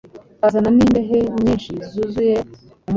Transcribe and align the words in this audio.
bazana 0.41 0.69
n'imbehe 0.75 1.17
nyinshi 1.43 1.71
zuzuye 1.91 2.35
umufa 2.41 2.69